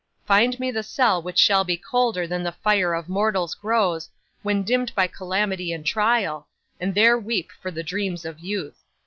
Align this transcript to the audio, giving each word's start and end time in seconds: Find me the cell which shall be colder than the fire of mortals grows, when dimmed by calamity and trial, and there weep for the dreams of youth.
Find 0.25 0.59
me 0.59 0.71
the 0.71 0.81
cell 0.81 1.21
which 1.21 1.37
shall 1.37 1.63
be 1.63 1.77
colder 1.77 2.25
than 2.25 2.41
the 2.41 2.51
fire 2.53 2.95
of 2.95 3.07
mortals 3.07 3.53
grows, 3.53 4.09
when 4.41 4.63
dimmed 4.63 4.91
by 4.95 5.05
calamity 5.05 5.71
and 5.71 5.85
trial, 5.85 6.47
and 6.79 6.95
there 6.95 7.19
weep 7.19 7.51
for 7.61 7.69
the 7.69 7.83
dreams 7.83 8.25
of 8.25 8.39
youth. 8.39 8.81